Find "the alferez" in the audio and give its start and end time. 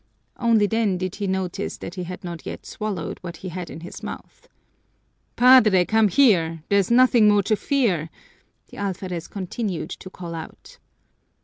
8.71-9.27